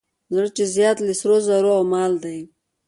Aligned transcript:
زړه 0.35 0.49
چې 0.57 0.63
زیات 0.75 0.97
له 1.07 1.13
سرو 1.19 1.37
زرو 1.47 1.71
او 1.77 1.83
ماله 1.93 2.17
دی. 2.25 2.39